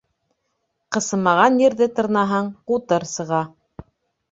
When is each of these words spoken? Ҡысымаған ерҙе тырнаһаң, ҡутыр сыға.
Ҡысымаған 0.97 1.61
ерҙе 1.65 1.89
тырнаһаң, 2.01 2.51
ҡутыр 2.73 3.09
сыға. 3.13 3.45